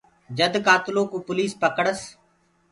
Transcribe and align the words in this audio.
جد 0.37 0.53
ڪآتلو 0.65 1.01
ڪوُ 1.11 1.17
پوليس 1.27 1.51
پڪڙس۔ 1.61 1.99